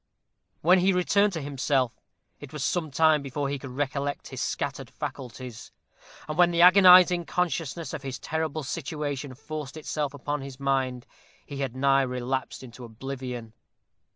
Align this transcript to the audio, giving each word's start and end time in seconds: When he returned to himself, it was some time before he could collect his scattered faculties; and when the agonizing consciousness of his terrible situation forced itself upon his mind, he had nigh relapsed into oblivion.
When 0.61 0.79
he 0.79 0.93
returned 0.93 1.31
to 1.33 1.41
himself, 1.43 1.93
it 2.39 2.51
was 2.51 2.63
some 2.63 2.89
time 2.89 3.21
before 3.21 3.49
he 3.49 3.59
could 3.59 3.77
collect 3.91 4.29
his 4.29 4.41
scattered 4.41 4.89
faculties; 4.89 5.71
and 6.27 6.39
when 6.39 6.49
the 6.49 6.63
agonizing 6.63 7.23
consciousness 7.23 7.93
of 7.93 8.01
his 8.01 8.17
terrible 8.17 8.63
situation 8.63 9.35
forced 9.35 9.77
itself 9.77 10.15
upon 10.15 10.41
his 10.41 10.59
mind, 10.59 11.05
he 11.45 11.57
had 11.57 11.75
nigh 11.75 12.01
relapsed 12.01 12.63
into 12.63 12.83
oblivion. 12.83 13.53